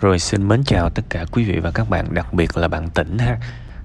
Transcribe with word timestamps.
Rồi 0.00 0.18
xin 0.18 0.48
mến 0.48 0.64
chào 0.64 0.90
tất 0.90 1.02
cả 1.08 1.24
quý 1.32 1.44
vị 1.44 1.58
và 1.58 1.70
các 1.70 1.90
bạn, 1.90 2.14
đặc 2.14 2.32
biệt 2.32 2.56
là 2.56 2.68
bạn 2.68 2.90
tỉnh 2.90 3.18
ha. 3.18 3.38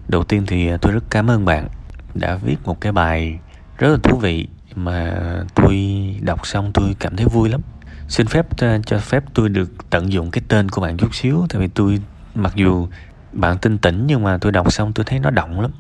Đầu 0.08 0.24
tiên 0.24 0.44
thì 0.48 0.68
à, 0.68 0.78
tôi 0.82 0.92
rất 0.92 1.04
cảm 1.10 1.30
ơn 1.30 1.46
bạn 1.46 1.68
đã 2.14 2.36
viết 2.36 2.58
một 2.64 2.82
cái 2.82 2.92
bài 2.92 3.40
rất 3.78 3.90
là 3.92 3.98
thú 4.04 4.18
vị 4.18 4.48
mà 4.76 5.14
tôi 5.56 5.80
đọc 6.22 6.48
xong 6.48 6.72
tôi 6.74 6.96
cảm 7.00 7.16
thấy 7.16 7.26
vui 7.26 7.50
lắm. 7.50 7.62
Xin 8.08 8.28
phép 8.28 8.46
à, 8.58 8.80
cho 8.86 9.00
phép 9.00 9.24
tôi 9.34 9.50
được 9.50 9.90
tận 9.90 10.12
dụng 10.12 10.32
cái 10.32 10.44
tên 10.48 10.70
của 10.70 10.82
bạn 10.82 10.98
chút 10.98 11.16
xíu 11.16 11.46
tại 11.50 11.62
vì 11.62 11.68
tôi 11.68 12.00
mặc 12.36 12.54
dù 12.56 12.88
bạn 13.34 13.58
tin 13.58 13.78
tỉnh 13.78 14.08
nhưng 14.08 14.24
mà 14.24 14.38
tôi 14.38 14.52
đọc 14.52 14.74
xong 14.74 14.94
tôi 14.94 15.06
thấy 15.06 15.20
nó 15.20 15.30
động 15.30 15.62
lắm. 15.62 15.72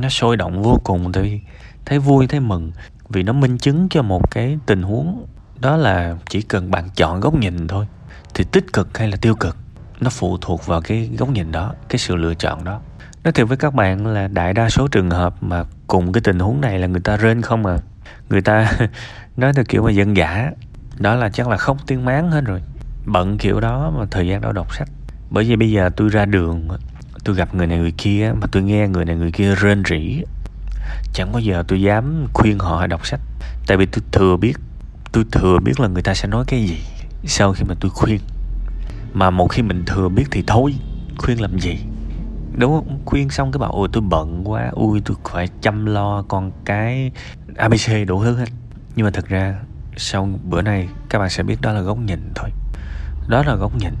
Nó 0.00 0.08
sôi 0.08 0.36
động 0.36 0.62
vô 0.62 0.80
cùng 0.84 1.12
tôi 1.12 1.40
thấy 1.84 1.98
vui 1.98 2.26
thấy 2.26 2.40
mừng 2.40 2.72
vì 3.08 3.22
nó 3.22 3.32
minh 3.32 3.58
chứng 3.58 3.88
cho 3.90 4.02
một 4.02 4.30
cái 4.30 4.58
tình 4.66 4.82
huống 4.82 5.26
đó 5.60 5.76
là 5.76 6.16
chỉ 6.28 6.42
cần 6.42 6.70
bạn 6.70 6.88
chọn 6.96 7.20
góc 7.20 7.34
nhìn 7.34 7.68
thôi 7.68 7.86
thì 8.34 8.44
tích 8.44 8.72
cực 8.72 8.98
hay 8.98 9.08
là 9.08 9.16
tiêu 9.16 9.34
cực 9.34 9.56
nó 10.00 10.10
phụ 10.10 10.38
thuộc 10.40 10.66
vào 10.66 10.80
cái 10.80 11.10
góc 11.18 11.30
nhìn 11.30 11.52
đó, 11.52 11.74
cái 11.88 11.98
sự 11.98 12.16
lựa 12.16 12.34
chọn 12.34 12.64
đó. 12.64 12.80
Nói 13.24 13.32
thiệt 13.32 13.48
với 13.48 13.56
các 13.56 13.74
bạn 13.74 14.06
là 14.06 14.28
đại 14.28 14.54
đa 14.54 14.70
số 14.70 14.88
trường 14.88 15.10
hợp 15.10 15.34
mà 15.40 15.64
cùng 15.86 16.12
cái 16.12 16.20
tình 16.20 16.38
huống 16.38 16.60
này 16.60 16.78
là 16.78 16.86
người 16.86 17.00
ta 17.00 17.16
rên 17.16 17.42
không 17.42 17.66
à. 17.66 17.78
Người 18.28 18.40
ta 18.40 18.72
nói 19.36 19.52
theo 19.52 19.64
kiểu 19.68 19.82
mà 19.82 19.90
dân 19.90 20.16
giả 20.16 20.50
đó 20.98 21.14
là 21.14 21.28
chắc 21.28 21.48
là 21.48 21.56
không 21.56 21.76
tiếng 21.86 22.04
máng 22.04 22.30
hết 22.30 22.44
rồi. 22.44 22.62
Bận 23.06 23.38
kiểu 23.38 23.60
đó 23.60 23.92
mà 23.98 24.06
thời 24.10 24.28
gian 24.28 24.40
đó 24.40 24.52
đọc 24.52 24.74
sách. 24.74 24.88
Bởi 25.30 25.44
vì 25.44 25.56
bây 25.56 25.70
giờ 25.70 25.90
tôi 25.96 26.08
ra 26.08 26.24
đường, 26.24 26.68
tôi 27.24 27.36
gặp 27.36 27.54
người 27.54 27.66
này 27.66 27.78
người 27.78 27.92
kia 27.98 28.32
mà 28.40 28.46
tôi 28.52 28.62
nghe 28.62 28.88
người 28.88 29.04
này 29.04 29.16
người 29.16 29.32
kia 29.32 29.54
rên 29.54 29.82
rỉ. 29.88 30.22
Chẳng 31.12 31.32
bao 31.32 31.40
giờ 31.40 31.64
tôi 31.68 31.82
dám 31.82 32.26
khuyên 32.32 32.58
họ 32.58 32.86
đọc 32.86 33.06
sách. 33.06 33.20
Tại 33.66 33.76
vì 33.76 33.86
tôi 33.86 34.02
thừa 34.12 34.36
biết, 34.36 34.54
tôi 35.12 35.24
thừa 35.32 35.58
biết 35.58 35.80
là 35.80 35.88
người 35.88 36.02
ta 36.02 36.14
sẽ 36.14 36.28
nói 36.28 36.44
cái 36.48 36.64
gì 36.64 36.78
sau 37.24 37.52
khi 37.52 37.64
mà 37.68 37.74
tôi 37.80 37.90
khuyên 37.90 38.20
mà 39.12 39.30
một 39.30 39.48
khi 39.48 39.62
mình 39.62 39.84
thừa 39.86 40.08
biết 40.08 40.24
thì 40.30 40.44
thôi. 40.46 40.74
Khuyên 41.18 41.40
làm 41.40 41.58
gì? 41.58 41.78
Đúng 42.56 42.72
không? 42.72 43.00
Khuyên 43.04 43.30
xong 43.30 43.52
cái 43.52 43.58
bảo 43.58 43.72
ôi 43.72 43.88
tôi 43.92 44.02
bận 44.02 44.42
quá 44.44 44.70
ui 44.72 45.00
tôi 45.00 45.16
phải 45.24 45.48
chăm 45.60 45.86
lo 45.86 46.22
con 46.22 46.52
cái 46.64 47.10
abc 47.56 47.90
đủ 48.06 48.22
thứ 48.24 48.36
hết. 48.36 48.48
Nhưng 48.96 49.04
mà 49.04 49.10
thật 49.10 49.28
ra 49.28 49.60
sau 49.96 50.28
bữa 50.44 50.62
nay 50.62 50.88
các 51.08 51.18
bạn 51.18 51.30
sẽ 51.30 51.42
biết 51.42 51.60
đó 51.60 51.72
là 51.72 51.80
góc 51.80 51.98
nhìn 51.98 52.32
thôi. 52.34 52.50
Đó 53.28 53.42
là 53.46 53.54
góc 53.54 53.72
nhìn. 53.78 53.94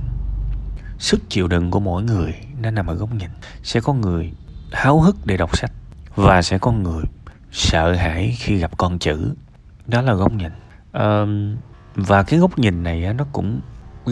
Sức 0.98 1.20
chịu 1.28 1.48
đựng 1.48 1.70
của 1.70 1.80
mỗi 1.80 2.02
người 2.02 2.34
nó 2.62 2.70
nằm 2.70 2.86
ở 2.86 2.94
góc 2.94 3.14
nhìn. 3.14 3.30
Sẽ 3.62 3.80
có 3.80 3.92
người 3.92 4.32
háo 4.72 5.00
hức 5.00 5.16
để 5.26 5.36
đọc 5.36 5.56
sách 5.56 5.72
và 6.14 6.42
sẽ 6.42 6.58
có 6.58 6.72
người 6.72 7.04
sợ 7.52 7.92
hãi 7.92 8.36
khi 8.38 8.56
gặp 8.56 8.78
con 8.78 8.98
chữ. 8.98 9.34
Đó 9.86 10.00
là 10.00 10.14
góc 10.14 10.32
nhìn. 10.32 10.52
À, 10.92 11.24
và 11.94 12.22
cái 12.22 12.40
góc 12.40 12.58
nhìn 12.58 12.82
này 12.82 13.14
nó 13.14 13.24
cũng 13.32 13.60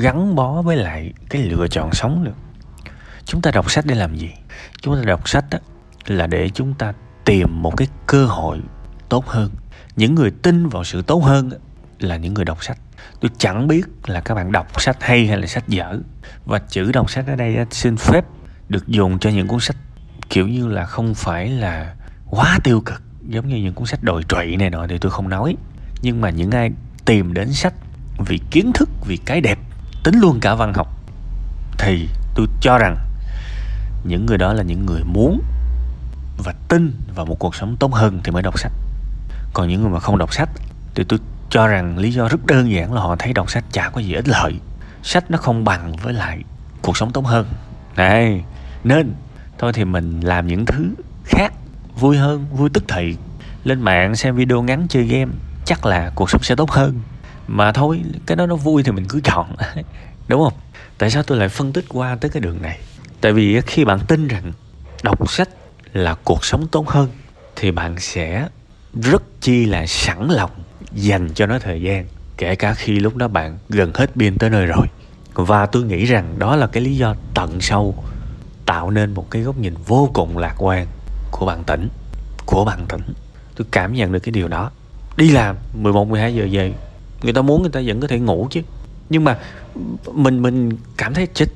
gắn 0.01 0.35
bó 0.35 0.63
với 0.63 0.77
lại 0.77 1.13
cái 1.31 1.43
lựa 1.43 1.69
chọn 1.69 1.93
sống 1.93 2.25
được. 2.25 2.37
Chúng 3.25 3.43
ta 3.43 3.51
đọc 3.51 3.71
sách 3.71 3.87
để 3.87 3.95
làm 3.95 4.17
gì? 4.17 4.31
Chúng 4.83 4.97
ta 4.97 5.03
đọc 5.05 5.29
sách 5.29 5.45
đó 5.51 5.59
là 6.07 6.27
để 6.27 6.51
chúng 6.55 6.75
ta 6.75 6.93
tìm 7.25 7.63
một 7.63 7.77
cái 7.77 7.89
cơ 8.07 8.27
hội 8.27 8.61
tốt 9.09 9.27
hơn. 9.27 9.51
Những 9.97 10.15
người 10.15 10.31
tin 10.31 10.69
vào 10.69 10.85
sự 10.85 11.03
tốt 11.03 11.25
hơn 11.25 11.51
là 11.99 12.17
những 12.17 12.35
người 12.35 12.45
đọc 12.45 12.65
sách. 12.65 12.79
Tôi 13.21 13.31
chẳng 13.39 13.69
biết 13.69 13.83
là 14.07 14.21
các 14.21 14.35
bạn 14.35 14.53
đọc 14.53 14.81
sách 14.81 14.97
hay 15.01 15.27
hay 15.27 15.37
là 15.37 15.47
sách 15.47 15.69
dở. 15.69 15.99
Và 16.45 16.59
chữ 16.59 16.93
đọc 16.93 17.11
sách 17.11 17.27
ở 17.27 17.37
đây 17.37 17.57
xin 17.71 17.97
phép 17.97 18.25
được 18.69 18.89
dùng 18.89 19.19
cho 19.19 19.31
những 19.31 19.49
cuốn 19.49 19.61
sách 19.61 19.77
kiểu 20.31 20.49
như 20.49 20.69
là 20.69 20.85
không 20.85 21.15
phải 21.15 21.49
là 21.49 21.95
quá 22.31 22.59
tiêu 22.65 22.81
cực, 22.81 23.03
giống 23.29 23.49
như 23.49 23.57
những 23.57 23.75
cuốn 23.75 23.87
sách 23.87 24.03
đồi 24.03 24.23
trụy 24.29 24.57
này 24.57 24.71
nọ 24.71 24.87
thì 24.87 24.99
tôi 24.99 25.11
không 25.11 25.29
nói. 25.29 25.57
Nhưng 26.03 26.21
mà 26.21 26.31
những 26.31 26.51
ai 26.51 26.71
tìm 27.05 27.35
đến 27.35 27.53
sách 27.53 27.75
vì 28.27 28.41
kiến 28.51 28.73
thức, 28.75 28.89
vì 29.07 29.17
cái 29.17 29.41
đẹp 29.41 29.59
tính 30.05 30.21
luôn 30.21 30.41
cả 30.41 30.55
văn 30.55 30.75
học. 30.75 30.89
Thì 31.79 32.09
tôi 32.35 32.47
cho 32.61 32.79
rằng 32.79 32.97
những 34.05 34.27
người 34.27 34.39
đó 34.39 34.53
là 34.53 34.63
những 34.63 34.87
người 34.87 35.03
muốn 35.05 35.43
và 36.45 36.55
tin 36.69 36.95
vào 37.15 37.27
một 37.27 37.39
cuộc 37.39 37.55
sống 37.55 37.77
tốt 37.77 37.95
hơn 37.95 38.21
thì 38.25 38.31
mới 38.31 38.43
đọc 38.43 38.59
sách. 38.59 38.73
Còn 39.55 39.69
những 39.69 39.83
người 39.83 39.91
mà 39.91 40.01
không 40.01 40.19
đọc 40.19 40.35
sách 40.35 40.49
thì 40.95 41.05
tôi 41.09 41.19
cho 41.51 41.67
rằng 41.67 41.99
lý 41.99 42.13
do 42.13 42.29
rất 42.29 42.47
đơn 42.47 42.71
giản 42.71 42.93
là 42.93 43.01
họ 43.01 43.17
thấy 43.17 43.33
đọc 43.33 43.51
sách 43.51 43.65
chả 43.73 43.91
có 43.91 44.01
gì 44.01 44.13
ích 44.13 44.29
lợi. 44.29 44.61
Sách 45.03 45.31
nó 45.31 45.39
không 45.39 45.65
bằng 45.65 45.97
với 46.03 46.13
lại 46.13 46.39
cuộc 46.83 46.97
sống 46.97 47.13
tốt 47.13 47.27
hơn. 47.27 47.47
Này, 47.97 48.45
nên 48.85 49.15
thôi 49.59 49.73
thì 49.73 49.85
mình 49.85 50.21
làm 50.21 50.47
những 50.47 50.67
thứ 50.67 50.95
khác, 51.25 51.53
vui 52.01 52.17
hơn, 52.17 52.47
vui 52.53 52.71
tức 52.71 52.85
thị 52.89 53.17
lên 53.65 53.81
mạng 53.81 54.17
xem 54.17 54.37
video 54.37 54.63
ngắn 54.63 54.87
chơi 54.89 55.05
game, 55.05 55.33
chắc 55.65 55.87
là 55.87 56.11
cuộc 56.15 56.31
sống 56.31 56.43
sẽ 56.43 56.55
tốt 56.57 56.71
hơn 56.71 57.01
mà 57.49 57.73
thôi, 57.73 58.03
cái 58.27 58.37
đó 58.37 58.47
nó 58.47 58.57
vui 58.57 58.83
thì 58.83 58.93
mình 58.93 59.07
cứ 59.09 59.21
chọn. 59.25 59.47
Đúng 60.29 60.45
không? 60.45 60.53
Tại 60.99 61.11
sao 61.11 61.23
tôi 61.23 61.39
lại 61.39 61.49
phân 61.49 61.73
tích 61.73 61.85
qua 61.89 62.17
tới 62.21 62.31
cái 62.31 62.41
đường 62.41 62.63
này? 62.63 62.79
Tại 63.21 63.33
vì 63.33 63.61
khi 63.61 63.85
bạn 63.85 64.01
tin 64.09 64.29
rằng 64.29 64.53
đọc 65.03 65.31
sách 65.31 65.49
là 65.93 66.15
cuộc 66.15 66.45
sống 66.45 66.67
tốt 66.69 66.89
hơn, 66.89 67.09
thì 67.57 67.71
bạn 67.71 68.01
sẽ 68.01 68.49
rất 69.03 69.23
chi 69.41 69.67
là 69.67 69.87
sẵn 69.87 70.29
lòng 70.29 70.51
dành 70.93 71.29
cho 71.35 71.47
nó 71.47 71.59
thời 71.59 71.83
gian, 71.83 72.07
kể 72.37 72.55
cả 72.55 72.75
khi 72.75 73.01
lúc 73.01 73.17
đó 73.17 73.29
bạn 73.29 73.59
gần 73.69 73.93
hết 73.95 74.11
pin 74.17 74.39
tới 74.39 74.51
nơi 74.51 74.67
rồi. 74.67 74.87
Và 75.35 75.67
tôi 75.67 75.83
nghĩ 75.83 76.05
rằng 76.05 76.39
đó 76.39 76.57
là 76.57 76.67
cái 76.67 76.83
lý 76.83 76.97
do 76.97 77.15
tận 77.35 77.61
sâu 77.61 78.05
tạo 78.67 78.91
nên 78.91 79.15
một 79.15 79.31
cái 79.31 79.43
góc 79.43 79.59
nhìn 79.59 79.75
vô 79.87 80.11
cùng 80.15 80.39
lạc 80.39 80.55
quan 80.59 80.87
của 81.31 81.47
bạn 81.47 81.65
tỉnh, 81.65 81.89
của 82.47 82.65
bạn 82.65 82.87
tỉnh. 82.89 83.03
Tôi 83.57 83.67
cảm 83.71 83.93
nhận 83.93 84.13
được 84.13 84.21
cái 84.21 84.33
điều 84.33 84.49
đó. 84.49 84.71
Đi 85.17 85.31
làm 85.31 85.57
11 85.75 86.09
12 86.09 86.35
giờ 86.35 86.49
về 86.53 86.75
người 87.23 87.33
ta 87.33 87.43
muốn 87.43 87.63
người 87.63 87.71
ta 87.71 87.81
vẫn 87.87 88.01
có 88.01 88.09
thể 88.09 88.19
ngủ 88.19 88.49
chứ. 88.51 88.61
Nhưng 89.11 89.25
mà 89.25 89.39
mình 90.13 90.43
mình 90.43 90.71
cảm 90.97 91.15
thấy 91.15 91.27
chết. 91.35 91.47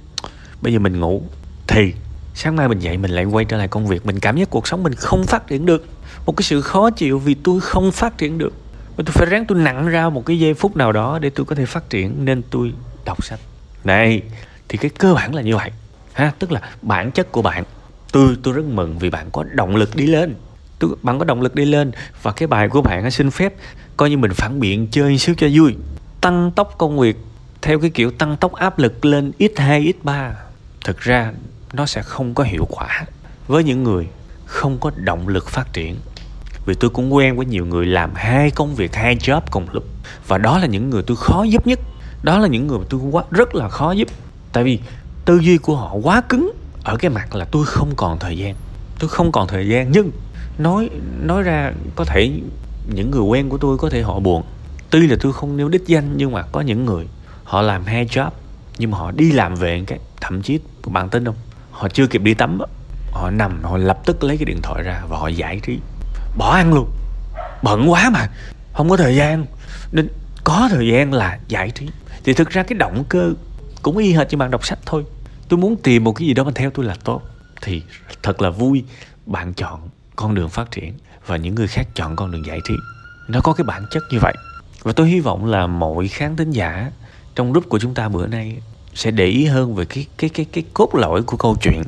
Bây 0.63 0.73
giờ 0.73 0.79
mình 0.79 1.01
ngủ. 1.01 1.23
Thì 1.67 1.93
sáng 2.35 2.57
mai 2.57 2.69
mình 2.69 2.79
dậy 2.79 2.97
mình 2.97 3.11
lại 3.11 3.25
quay 3.25 3.45
trở 3.45 3.57
lại 3.57 3.69
công 3.69 3.87
việc. 3.87 4.07
Mình 4.07 4.21
cảm 4.21 4.37
giác 4.37 4.51
cuộc 4.51 4.67
sống 4.69 4.83
mình 4.83 4.95
không 4.95 5.27
phát 5.27 5.47
triển 5.47 5.67
được. 5.67 5.87
Một 6.27 6.37
cái 6.37 6.43
sự 6.43 6.61
khó 6.61 6.91
chịu 6.91 7.19
vì 7.19 7.35
tôi 7.35 7.61
không 7.61 7.93
phát 7.93 8.19
triển 8.19 8.39
được. 8.39 8.53
Và 8.97 9.05
tôi 9.07 9.13
phải 9.13 9.27
ráng 9.27 9.45
tôi 9.47 9.59
nặng 9.59 9.89
ra 9.89 10.09
một 10.09 10.27
cái 10.27 10.39
giây 10.39 10.55
phút 10.55 10.77
nào 10.77 10.93
đó 10.93 11.19
để 11.19 11.31
tôi 11.31 11.47
có 11.47 11.55
thể 11.55 11.67
phát 11.67 11.91
triển 11.91 12.25
nên 12.25 12.43
tôi 12.51 12.73
đọc 13.05 13.25
sách. 13.25 13.41
Này, 13.85 14.23
thì 14.69 14.79
cái 14.79 14.91
cơ 14.99 15.15
bản 15.15 15.35
là 15.35 15.43
như 15.43 15.57
vậy. 15.57 15.71
Ha, 16.13 16.33
tức 16.39 16.53
là 16.53 16.61
bản 16.83 17.13
chất 17.13 17.33
của 17.33 17.43
bạn, 17.43 17.65
tôi 18.13 18.37
tôi 18.43 18.55
rất 18.55 18.65
mừng 18.65 18.99
vì 18.99 19.11
bạn 19.11 19.27
có 19.33 19.45
động 19.53 19.77
lực 19.77 19.97
đi 19.97 20.07
lên 20.07 20.35
tôi, 20.83 20.97
bạn 21.03 21.19
có 21.19 21.25
động 21.25 21.43
lực 21.43 21.55
đi 21.55 21.65
lên 21.65 21.93
và 22.23 22.33
cái 22.33 22.47
bài 22.47 22.69
của 22.69 22.83
bạn 22.83 23.11
xin 23.11 23.31
phép 23.31 23.55
coi 23.97 24.11
như 24.11 24.17
mình 24.17 24.33
phản 24.35 24.61
biện 24.61 24.87
chơi 24.91 25.19
xíu 25.19 25.35
cho 25.39 25.49
vui. 25.53 25.77
Tăng 26.21 26.51
tốc 26.57 26.75
công 26.79 26.99
việc 26.99 27.17
theo 27.63 27.79
cái 27.79 27.91
kiểu 27.91 28.11
tăng 28.11 28.37
tốc 28.37 28.53
áp 28.53 28.79
lực 28.79 29.05
lên 29.05 29.33
x2 29.39 29.93
x3 30.05 30.31
thực 30.85 31.01
ra 31.01 31.33
nó 31.73 31.87
sẽ 31.87 32.03
không 32.03 32.35
có 32.35 32.45
hiệu 32.45 32.67
quả 32.71 33.05
với 33.49 33.65
những 33.65 33.83
người 33.83 34.07
không 34.47 34.79
có 34.79 34.91
động 34.97 35.29
lực 35.29 35.49
phát 35.49 35.73
triển. 35.73 35.97
Vì 36.67 36.75
tôi 36.75 36.91
cũng 36.91 37.15
quen 37.15 37.37
với 37.37 37.47
nhiều 37.47 37.67
người 37.67 37.87
làm 37.87 38.11
hai 38.15 38.51
công 38.51 38.75
việc 38.75 38.95
hai 38.95 39.17
job 39.17 39.41
cùng 39.51 39.67
lúc. 39.73 39.85
Và 40.27 40.39
đó 40.39 40.59
là 40.59 40.67
những 40.67 40.91
người 40.91 41.03
tôi 41.03 41.17
khó 41.17 41.43
giúp 41.43 41.67
nhất. 41.67 41.81
Đó 42.23 42.39
là 42.39 42.49
những 42.49 42.67
người 42.67 42.79
mà 42.79 42.85
tôi 42.91 43.01
quá 43.11 43.25
rất 43.31 43.55
là 43.55 43.69
khó 43.69 43.93
giúp. 43.93 44.09
Tại 44.53 44.65
vì 44.65 44.79
tư 45.25 45.39
duy 45.39 45.59
của 45.59 45.77
họ 45.77 45.95
quá 45.95 46.21
cứng. 46.21 46.53
Ở 46.85 46.97
cái 46.97 47.11
mặt 47.11 47.35
là 47.35 47.45
tôi 47.45 47.67
không 47.67 47.93
còn 47.97 48.19
thời 48.19 48.39
gian. 48.39 48.55
Tôi 48.99 49.09
không 49.09 49.33
còn 49.33 49.49
thời 49.49 49.69
gian 49.69 49.93
nhưng 49.93 50.11
nói 50.59 50.91
nói 51.23 51.43
ra 51.43 51.73
có 51.97 52.05
thể 52.05 52.33
những 52.95 53.11
người 53.11 53.23
quen 53.23 53.49
của 53.49 53.59
tôi 53.59 53.79
có 53.79 53.91
thể 53.91 54.03
họ 54.03 54.21
buồn. 54.21 54.43
Tuy 54.91 55.07
là 55.07 55.17
tôi 55.21 55.33
không 55.33 55.57
nêu 55.57 55.69
đích 55.69 55.87
danh, 55.87 56.17
nhưng 56.17 56.33
mà 56.33 56.43
có 56.43 56.61
những 56.61 56.85
người 56.85 57.07
họ 57.45 57.63
làm 57.63 57.85
hai 57.85 58.07
job, 58.07 58.31
nhưng 58.79 58.91
mà 58.91 58.99
họ 58.99 59.11
đi 59.11 59.33
làm 59.33 59.55
về 59.55 59.85
cái, 59.87 59.99
thậm 60.21 60.43
chí 60.43 60.59
bạn 60.87 61.09
tin 61.09 61.25
không? 61.25 61.37
Họ 61.71 61.89
chưa 61.89 62.07
kịp 62.07 62.23
đi 62.23 62.35
tắm 62.35 62.59
họ 63.13 63.31
nằm, 63.31 63.63
họ 63.63 63.77
lập 63.77 63.99
tức 64.05 64.25
lấy 64.25 64.37
cái 64.37 64.45
điện 64.45 64.63
thoại 64.63 64.83
ra 64.83 65.03
và 65.09 65.19
họ 65.19 65.29
giải 65.29 65.61
trí. 65.61 65.79
Bỏ 66.37 66.51
ăn 66.51 66.75
luôn. 66.75 66.91
Bận 67.63 67.91
quá 67.91 68.11
mà. 68.11 68.29
Không 68.73 68.89
có 68.89 68.97
thời 68.97 69.17
gian. 69.17 69.47
Nên 69.93 70.09
có 70.45 70.69
thời 70.71 70.89
gian 70.89 71.13
là 71.13 71.39
giải 71.49 71.71
trí. 71.71 71.89
Thì 72.25 72.33
thực 72.33 72.51
ra 72.51 72.63
cái 72.63 72.79
động 72.79 73.05
cơ 73.09 73.33
cũng 73.83 73.97
y 73.97 74.13
hệt 74.13 74.31
như 74.31 74.39
bạn 74.39 74.51
đọc 74.51 74.67
sách 74.67 74.79
thôi. 74.87 75.05
Tôi 75.49 75.59
muốn 75.59 75.77
tìm 75.77 76.05
một 76.05 76.13
cái 76.13 76.29
gì 76.29 76.35
đó 76.35 76.45
mà 76.45 76.51
theo 76.55 76.71
tôi 76.71 76.85
là 76.85 76.97
tốt. 77.05 77.23
Thì 77.63 77.83
thật 78.23 78.43
là 78.43 78.51
vui 78.51 78.85
bạn 79.27 79.55
chọn 79.55 79.81
con 80.17 80.35
đường 80.35 80.49
phát 80.49 80.71
triển 80.71 80.95
và 81.27 81.37
những 81.37 81.55
người 81.55 81.67
khác 81.67 81.89
chọn 81.95 82.17
con 82.17 82.31
đường 82.31 82.47
giải 82.47 82.61
trí. 82.65 82.75
Nó 83.29 83.41
có 83.41 83.53
cái 83.53 83.65
bản 83.65 83.87
chất 83.91 84.03
như 84.11 84.19
vậy. 84.23 84.35
Và 84.83 84.93
tôi 84.93 85.09
hy 85.09 85.21
vọng 85.21 85.45
là 85.45 85.67
mọi 85.67 86.09
khán 86.09 86.37
thính 86.37 86.51
giả 86.51 86.91
trong 87.35 87.53
group 87.53 87.69
của 87.69 87.79
chúng 87.79 87.95
ta 87.95 88.09
bữa 88.09 88.27
nay 88.27 88.57
sẽ 88.95 89.11
để 89.11 89.27
ý 89.27 89.45
hơn 89.45 89.75
về 89.75 89.85
cái 89.85 90.07
cái 90.19 90.31
cái 90.31 90.47
cái 90.53 90.65
cốt 90.75 90.95
lõi 90.95 91.23
của 91.23 91.37
câu 91.37 91.57
chuyện 91.63 91.83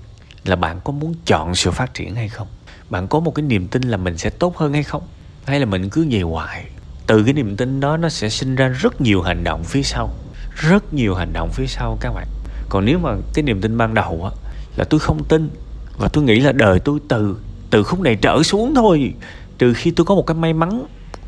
là 0.44 0.56
bạn 0.56 0.81
có 0.85 0.93
muốn 0.93 1.15
chọn 1.26 1.55
sự 1.55 1.71
phát 1.71 1.94
triển 1.94 2.15
hay 2.15 2.29
không? 2.29 2.49
Bạn 2.91 3.09
có 3.09 3.21
một 3.21 3.35
cái 3.35 3.43
niềm 3.43 3.69
tin 3.69 3.82
là 3.82 3.97
mình 3.97 4.19
sẽ 4.19 4.31
tốt 4.31 4.56
hơn 4.56 4.73
hay 4.73 4.82
không? 4.82 5.03
Hay 5.44 5.61
là 5.61 5.67
mình 5.67 5.91
cứ 5.91 6.06
về 6.11 6.21
hoài? 6.21 6.65
Từ 7.06 7.25
cái 7.25 7.32
niềm 7.32 7.56
tin 7.56 7.81
đó 7.81 7.97
nó 7.97 8.09
sẽ 8.09 8.29
sinh 8.29 8.55
ra 8.55 8.69
rất 8.69 9.00
nhiều 9.00 9.23
hành 9.23 9.44
động 9.44 9.65
phía 9.65 9.82
sau. 9.82 10.15
Rất 10.55 10.94
nhiều 10.94 11.15
hành 11.15 11.32
động 11.32 11.50
phía 11.53 11.67
sau 11.67 11.99
các 12.00 12.12
bạn. 12.15 12.26
Còn 12.69 12.85
nếu 12.85 12.99
mà 12.99 13.11
cái 13.35 13.43
niềm 13.43 13.61
tin 13.61 13.79
ban 13.79 13.94
đầu 13.94 14.25
á, 14.25 14.31
là 14.76 14.85
tôi 14.85 15.00
không 15.00 15.25
tin 15.25 15.50
và 15.99 16.09
tôi 16.09 16.25
nghĩ 16.25 16.41
là 16.41 16.53
đời 16.53 16.81
tôi 16.81 16.99
từ 17.09 17.37
từ 17.75 17.82
khúc 17.82 18.00
này 18.00 18.17
trở 18.17 18.43
xuống 18.43 18.75
thôi. 18.75 19.15
Trừ 19.59 19.73
khi 19.75 19.91
tôi 19.91 20.05
có 20.05 20.15
một 20.15 20.26
cái 20.26 20.35
may 20.35 20.53
mắn 20.53 20.85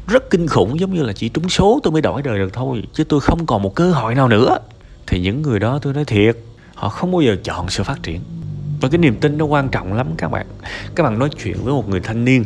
rất 0.06 0.30
kinh 0.30 0.46
khủng 0.46 0.80
giống 0.80 0.94
như 0.94 1.02
là 1.02 1.12
chỉ 1.12 1.28
trúng 1.28 1.48
số 1.48 1.80
tôi 1.82 1.92
mới 1.92 2.02
đổi 2.02 2.22
đời 2.22 2.38
được 2.38 2.52
thôi, 2.52 2.82
chứ 2.92 3.04
tôi 3.04 3.20
không 3.20 3.46
còn 3.46 3.62
một 3.62 3.74
cơ 3.74 3.92
hội 3.92 4.14
nào 4.14 4.28
nữa. 4.28 4.58
Thì 5.06 5.20
những 5.20 5.42
người 5.42 5.58
đó 5.58 5.78
tôi 5.82 5.94
nói 5.94 6.04
thiệt, 6.04 6.36
họ 6.74 6.88
không 6.88 7.12
bao 7.12 7.20
giờ 7.20 7.36
chọn 7.44 7.70
sự 7.70 7.82
phát 7.82 8.02
triển. 8.02 8.20
Và 8.80 8.88
cái 8.88 8.98
niềm 8.98 9.16
tin 9.20 9.38
nó 9.38 9.44
quan 9.44 9.68
trọng 9.68 9.92
lắm 9.92 10.06
các 10.18 10.28
bạn. 10.28 10.46
Các 10.94 11.02
bạn 11.02 11.18
nói 11.18 11.28
chuyện 11.42 11.56
với 11.64 11.74
một 11.74 11.88
người 11.88 12.00
thanh 12.00 12.24
niên 12.24 12.44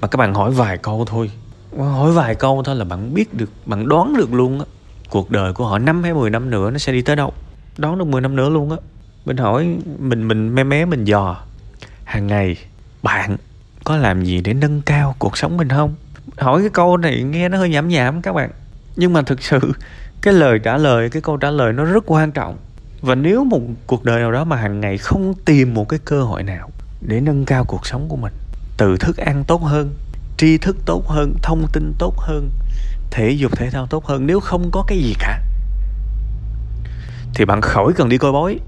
mà 0.00 0.08
các 0.08 0.16
bạn 0.16 0.34
hỏi 0.34 0.50
vài 0.50 0.78
câu 0.78 1.04
thôi. 1.08 1.30
Hỏi 1.78 2.12
vài 2.12 2.34
câu 2.34 2.62
thôi 2.62 2.76
là 2.76 2.84
bạn 2.84 3.14
biết 3.14 3.34
được, 3.34 3.50
bạn 3.66 3.88
đoán 3.88 4.16
được 4.16 4.32
luôn 4.32 4.60
á. 4.60 4.66
Cuộc 5.10 5.30
đời 5.30 5.52
của 5.52 5.66
họ 5.66 5.78
năm 5.78 6.02
hay 6.02 6.14
10 6.14 6.30
năm 6.30 6.50
nữa 6.50 6.70
nó 6.70 6.78
sẽ 6.78 6.92
đi 6.92 7.02
tới 7.02 7.16
đâu? 7.16 7.32
Đoán 7.78 7.98
được 7.98 8.06
10 8.06 8.20
năm 8.20 8.36
nữa 8.36 8.48
luôn 8.48 8.70
á. 8.70 8.76
Mình 9.24 9.36
hỏi, 9.36 9.76
mình 9.98 10.28
mình, 10.28 10.54
mé 10.54 10.64
mé, 10.64 10.84
mình 10.84 11.04
dò. 11.04 11.36
Hàng 12.04 12.26
ngày 12.26 12.56
bạn 13.04 13.36
có 13.84 13.96
làm 13.96 14.24
gì 14.24 14.40
để 14.40 14.54
nâng 14.54 14.82
cao 14.82 15.14
cuộc 15.18 15.38
sống 15.38 15.56
mình 15.56 15.68
không? 15.68 15.94
Hỏi 16.38 16.60
cái 16.60 16.70
câu 16.70 16.96
này 16.96 17.22
nghe 17.22 17.48
nó 17.48 17.58
hơi 17.58 17.68
nhảm 17.68 17.88
nhảm 17.88 18.22
các 18.22 18.32
bạn. 18.32 18.50
Nhưng 18.96 19.12
mà 19.12 19.22
thực 19.22 19.42
sự, 19.42 19.72
cái 20.22 20.34
lời 20.34 20.58
trả 20.58 20.76
lời, 20.76 21.10
cái 21.10 21.22
câu 21.22 21.36
trả 21.36 21.50
lời 21.50 21.72
nó 21.72 21.84
rất 21.84 22.04
quan 22.06 22.32
trọng. 22.32 22.56
Và 23.02 23.14
nếu 23.14 23.44
một 23.44 23.60
cuộc 23.86 24.04
đời 24.04 24.20
nào 24.20 24.32
đó 24.32 24.44
mà 24.44 24.56
hàng 24.56 24.80
ngày 24.80 24.98
không 24.98 25.34
tìm 25.44 25.74
một 25.74 25.88
cái 25.88 26.00
cơ 26.04 26.22
hội 26.22 26.42
nào 26.42 26.70
để 27.00 27.20
nâng 27.20 27.44
cao 27.44 27.64
cuộc 27.64 27.86
sống 27.86 28.08
của 28.08 28.16
mình, 28.16 28.32
từ 28.76 28.96
thức 28.96 29.16
ăn 29.16 29.44
tốt 29.44 29.62
hơn, 29.62 29.94
tri 30.36 30.58
thức 30.58 30.76
tốt 30.86 31.08
hơn, 31.08 31.34
thông 31.42 31.66
tin 31.72 31.92
tốt 31.98 32.14
hơn, 32.18 32.50
thể 33.10 33.30
dục 33.30 33.56
thể 33.56 33.70
thao 33.70 33.86
tốt 33.86 34.04
hơn, 34.04 34.26
nếu 34.26 34.40
không 34.40 34.70
có 34.70 34.84
cái 34.86 34.98
gì 34.98 35.14
cả, 35.18 35.40
thì 37.34 37.44
bạn 37.44 37.60
khỏi 37.60 37.92
cần 37.96 38.08
đi 38.08 38.18
coi 38.18 38.32
bói. 38.32 38.58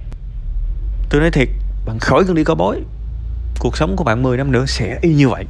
Tôi 1.11 1.21
nói 1.21 1.31
thiệt, 1.31 1.49
bạn 1.87 1.99
khỏi 1.99 2.25
cần 2.27 2.37
đi 2.37 2.44
coi 2.44 2.56
bói 2.56 2.81
cuộc 3.58 3.76
sống 3.76 3.97
của 3.97 4.05
bạn 4.05 4.23
10 4.23 4.37
năm 4.37 4.53
nữa 4.53 4.64
sẽ 4.67 4.99
y 5.03 5.14
như 5.14 5.29
vậy. 5.29 5.44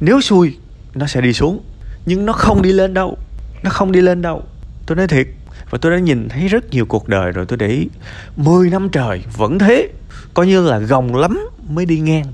Nếu 0.00 0.20
xui, 0.20 0.56
nó 0.94 1.06
sẽ 1.06 1.20
đi 1.20 1.32
xuống, 1.32 1.60
nhưng 2.06 2.26
nó 2.26 2.32
không 2.32 2.62
đi 2.62 2.72
lên 2.72 2.94
đâu. 2.94 3.18
Nó 3.62 3.70
không 3.70 3.92
đi 3.92 4.00
lên 4.00 4.22
đâu. 4.22 4.42
Tôi 4.86 4.96
nói 4.96 5.08
thiệt, 5.08 5.26
và 5.70 5.78
tôi 5.78 5.92
đã 5.92 5.98
nhìn 5.98 6.28
thấy 6.28 6.48
rất 6.48 6.70
nhiều 6.70 6.86
cuộc 6.86 7.08
đời 7.08 7.32
rồi, 7.32 7.46
tôi 7.46 7.58
để 7.58 7.68
ý. 7.68 7.88
10 8.36 8.70
năm 8.70 8.88
trời 8.88 9.22
vẫn 9.36 9.58
thế, 9.58 9.88
coi 10.34 10.46
như 10.46 10.62
là 10.62 10.78
gồng 10.78 11.14
lắm 11.14 11.48
mới 11.68 11.86
đi 11.86 11.98
ngang. 11.98 12.26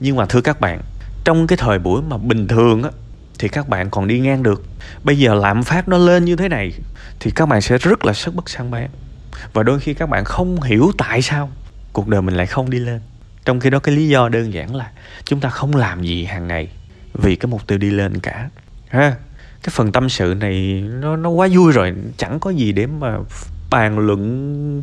Nhưng 0.00 0.16
mà 0.16 0.26
thưa 0.26 0.40
các 0.40 0.60
bạn, 0.60 0.80
trong 1.24 1.46
cái 1.46 1.56
thời 1.56 1.78
buổi 1.78 2.02
mà 2.02 2.16
bình 2.16 2.48
thường 2.48 2.82
á, 2.82 2.90
thì 3.38 3.48
các 3.48 3.68
bạn 3.68 3.90
còn 3.90 4.06
đi 4.06 4.20
ngang 4.20 4.42
được. 4.42 4.62
Bây 5.04 5.18
giờ 5.18 5.34
lạm 5.34 5.62
phát 5.62 5.88
nó 5.88 5.98
lên 5.98 6.24
như 6.24 6.36
thế 6.36 6.48
này, 6.48 6.72
thì 7.20 7.30
các 7.30 7.46
bạn 7.46 7.60
sẽ 7.60 7.78
rất 7.78 8.04
là 8.04 8.12
sức 8.12 8.34
bất 8.34 8.50
sang 8.50 8.70
bán 8.70 8.88
và 9.52 9.62
đôi 9.62 9.80
khi 9.80 9.94
các 9.94 10.08
bạn 10.08 10.24
không 10.24 10.62
hiểu 10.62 10.92
tại 10.98 11.22
sao 11.22 11.50
cuộc 11.92 12.08
đời 12.08 12.22
mình 12.22 12.34
lại 12.34 12.46
không 12.46 12.70
đi 12.70 12.78
lên 12.78 13.00
trong 13.50 13.60
khi 13.60 13.70
đó 13.70 13.78
cái 13.78 13.94
lý 13.94 14.08
do 14.08 14.28
đơn 14.28 14.52
giản 14.52 14.74
là 14.74 14.90
chúng 15.24 15.40
ta 15.40 15.48
không 15.48 15.76
làm 15.76 16.02
gì 16.02 16.24
hàng 16.24 16.48
ngày 16.48 16.68
vì 17.14 17.36
cái 17.36 17.50
mục 17.50 17.66
tiêu 17.66 17.78
đi 17.78 17.90
lên 17.90 18.20
cả. 18.20 18.48
Ha, 18.88 19.16
cái 19.62 19.70
phần 19.70 19.92
tâm 19.92 20.08
sự 20.08 20.34
này 20.40 20.84
nó 21.00 21.16
nó 21.16 21.30
quá 21.30 21.48
vui 21.52 21.72
rồi. 21.72 21.94
Chẳng 22.16 22.40
có 22.40 22.50
gì 22.50 22.72
để 22.72 22.86
mà 22.86 23.18
bàn 23.70 23.98
luận, 23.98 24.82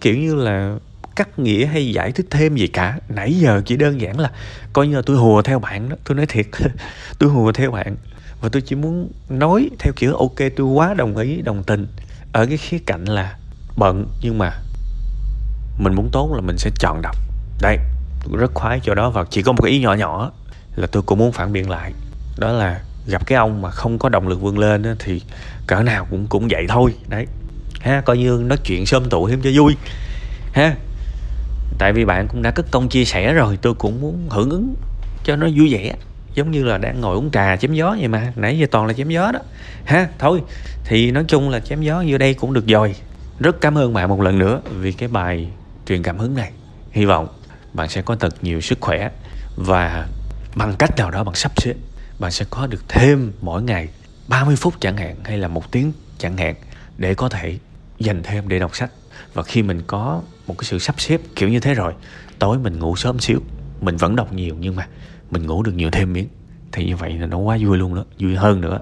kiểu 0.00 0.16
như 0.16 0.34
là, 0.34 0.76
cắt 1.16 1.38
nghĩa 1.38 1.66
hay 1.66 1.92
giải 1.92 2.12
thích 2.12 2.26
thêm 2.30 2.56
gì 2.56 2.66
cả. 2.66 2.98
Nãy 3.08 3.34
giờ 3.34 3.62
chỉ 3.66 3.76
đơn 3.76 4.00
giản 4.00 4.20
là 4.20 4.30
coi 4.72 4.88
như 4.88 4.96
là 4.96 5.02
tôi 5.06 5.16
hùa 5.16 5.42
theo 5.42 5.58
bạn 5.58 5.88
đó. 5.88 5.96
Tôi 6.04 6.16
nói 6.16 6.26
thiệt, 6.26 6.46
tôi 7.18 7.30
hùa 7.30 7.52
theo 7.52 7.70
bạn 7.70 7.96
và 8.40 8.48
tôi 8.48 8.62
chỉ 8.62 8.76
muốn 8.76 9.10
nói 9.28 9.70
theo 9.78 9.92
kiểu, 9.96 10.14
ok, 10.14 10.38
tôi 10.56 10.66
quá 10.66 10.94
đồng 10.94 11.16
ý, 11.16 11.42
đồng 11.42 11.64
tình. 11.64 11.86
Ở 12.32 12.46
cái 12.46 12.56
khía 12.56 12.78
cạnh 12.86 13.04
là 13.04 13.36
bận, 13.76 14.06
nhưng 14.22 14.38
mà 14.38 14.52
mình 15.78 15.94
muốn 15.94 16.08
tốt 16.12 16.32
là 16.34 16.40
mình 16.40 16.58
sẽ 16.58 16.70
chọn 16.78 17.02
đọc. 17.02 17.16
Đây 17.62 17.78
rất 18.32 18.54
khoái 18.54 18.80
cho 18.82 18.94
đó 18.94 19.10
và 19.10 19.24
chỉ 19.30 19.42
có 19.42 19.52
một 19.52 19.62
cái 19.62 19.72
ý 19.72 19.80
nhỏ 19.80 19.94
nhỏ 19.94 20.30
là 20.76 20.86
tôi 20.86 21.02
cũng 21.02 21.18
muốn 21.18 21.32
phản 21.32 21.52
biện 21.52 21.70
lại. 21.70 21.92
Đó 22.38 22.52
là 22.52 22.80
gặp 23.06 23.26
cái 23.26 23.38
ông 23.38 23.62
mà 23.62 23.70
không 23.70 23.98
có 23.98 24.08
động 24.08 24.28
lực 24.28 24.40
vươn 24.40 24.58
lên 24.58 24.82
á, 24.82 24.94
thì 24.98 25.22
cỡ 25.66 25.82
nào 25.82 26.06
cũng 26.10 26.26
cũng 26.26 26.48
vậy 26.50 26.66
thôi 26.68 26.94
đấy. 27.08 27.26
Ha 27.80 28.00
coi 28.00 28.18
như 28.18 28.42
nói 28.46 28.58
chuyện 28.64 28.86
sớm 28.86 29.10
tụ 29.10 29.28
thêm 29.28 29.40
cho 29.42 29.50
vui. 29.54 29.76
Ha 30.52 30.74
tại 31.78 31.92
vì 31.92 32.04
bạn 32.04 32.28
cũng 32.28 32.42
đã 32.42 32.50
cất 32.50 32.70
công 32.70 32.88
chia 32.88 33.04
sẻ 33.04 33.32
rồi 33.32 33.58
tôi 33.62 33.74
cũng 33.74 34.00
muốn 34.00 34.26
hưởng 34.30 34.50
ứng 34.50 34.74
cho 35.24 35.36
nó 35.36 35.48
vui 35.56 35.72
vẻ 35.72 35.94
giống 36.34 36.50
như 36.50 36.64
là 36.64 36.78
đang 36.78 37.00
ngồi 37.00 37.16
uống 37.16 37.30
trà 37.30 37.56
chém 37.56 37.72
gió 37.72 37.96
vậy 37.98 38.08
mà 38.08 38.32
nãy 38.36 38.58
giờ 38.58 38.66
toàn 38.70 38.86
là 38.86 38.92
chém 38.92 39.08
gió 39.08 39.32
đó. 39.32 39.40
Ha 39.84 40.08
thôi 40.18 40.40
thì 40.84 41.10
nói 41.10 41.24
chung 41.28 41.50
là 41.50 41.60
chém 41.60 41.82
gió 41.82 42.00
như 42.00 42.18
đây 42.18 42.34
cũng 42.34 42.52
được 42.52 42.66
rồi. 42.66 42.94
Rất 43.38 43.60
cảm 43.60 43.78
ơn 43.78 43.94
bạn 43.94 44.08
một 44.08 44.20
lần 44.20 44.38
nữa 44.38 44.60
vì 44.80 44.92
cái 44.92 45.08
bài 45.08 45.48
truyền 45.86 46.02
cảm 46.02 46.18
hứng 46.18 46.34
này. 46.34 46.50
Hy 46.90 47.04
vọng 47.04 47.28
bạn 47.74 47.88
sẽ 47.88 48.02
có 48.02 48.16
thật 48.16 48.34
nhiều 48.42 48.60
sức 48.60 48.78
khỏe 48.80 49.10
và 49.56 50.08
bằng 50.54 50.74
cách 50.78 50.96
nào 50.96 51.10
đó 51.10 51.24
bạn 51.24 51.34
sắp 51.34 51.52
xếp, 51.56 51.74
bạn 52.18 52.30
sẽ 52.30 52.44
có 52.50 52.66
được 52.66 52.84
thêm 52.88 53.32
mỗi 53.40 53.62
ngày 53.62 53.88
30 54.28 54.56
phút 54.56 54.74
chẳng 54.80 54.96
hạn 54.96 55.16
hay 55.24 55.38
là 55.38 55.48
một 55.48 55.72
tiếng 55.72 55.92
chẳng 56.18 56.36
hạn 56.36 56.54
để 56.98 57.14
có 57.14 57.28
thể 57.28 57.58
dành 57.98 58.22
thêm 58.22 58.48
để 58.48 58.58
đọc 58.58 58.76
sách. 58.76 58.90
Và 59.34 59.42
khi 59.42 59.62
mình 59.62 59.82
có 59.86 60.22
một 60.46 60.54
cái 60.58 60.64
sự 60.64 60.78
sắp 60.78 61.00
xếp 61.00 61.20
kiểu 61.36 61.48
như 61.48 61.60
thế 61.60 61.74
rồi, 61.74 61.94
tối 62.38 62.58
mình 62.58 62.78
ngủ 62.78 62.96
sớm 62.96 63.18
xíu, 63.18 63.40
mình 63.80 63.96
vẫn 63.96 64.16
đọc 64.16 64.32
nhiều 64.32 64.56
nhưng 64.60 64.76
mà 64.76 64.88
mình 65.30 65.46
ngủ 65.46 65.62
được 65.62 65.74
nhiều 65.74 65.90
thêm 65.90 66.12
miếng, 66.12 66.28
thì 66.72 66.86
như 66.86 66.96
vậy 66.96 67.12
là 67.12 67.26
nó 67.26 67.38
quá 67.38 67.58
vui 67.60 67.78
luôn 67.78 67.94
đó, 67.94 68.04
vui 68.18 68.36
hơn 68.36 68.60
nữa. 68.60 68.80